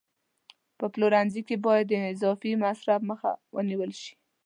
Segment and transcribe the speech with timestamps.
[0.77, 4.13] په پلورنځي کې باید د اضافي مصرف مخه ونیول شي.